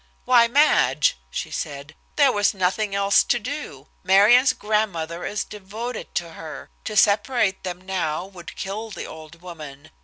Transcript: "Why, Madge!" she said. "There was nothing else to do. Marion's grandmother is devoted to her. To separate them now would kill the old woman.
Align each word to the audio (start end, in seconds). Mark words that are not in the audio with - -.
"Why, 0.25 0.47
Madge!" 0.47 1.15
she 1.29 1.51
said. 1.51 1.93
"There 2.15 2.31
was 2.31 2.55
nothing 2.55 2.95
else 2.95 3.23
to 3.25 3.37
do. 3.37 3.87
Marion's 4.01 4.51
grandmother 4.51 5.25
is 5.27 5.43
devoted 5.43 6.15
to 6.15 6.31
her. 6.33 6.71
To 6.85 6.97
separate 6.97 7.61
them 7.63 7.79
now 7.79 8.25
would 8.25 8.55
kill 8.55 8.89
the 8.89 9.05
old 9.05 9.43
woman. 9.43 9.91